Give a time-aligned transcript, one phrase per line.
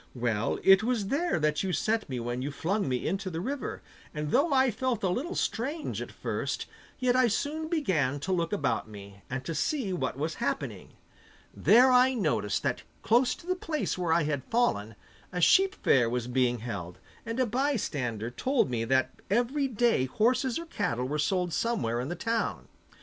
[0.15, 3.83] Well, it was there that you sent me when you flung me into the river,
[4.15, 6.65] and though I felt a little strange at first,
[6.97, 10.93] yet I soon began to look about me, and to see what was happening.
[11.55, 14.95] There I noticed that close to the place where I had fallen,
[15.31, 20.57] a sheep fair was being held, and a bystander told me that every day horses
[20.57, 22.69] or cattle were sold somewhere in the town.